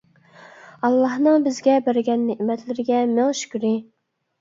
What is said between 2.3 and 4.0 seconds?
نېمەتلىرىگە مىڭ شۈكرى.